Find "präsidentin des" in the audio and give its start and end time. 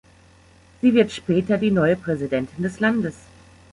1.95-2.79